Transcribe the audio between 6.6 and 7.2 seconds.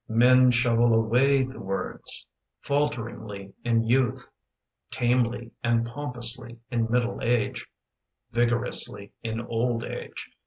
in middle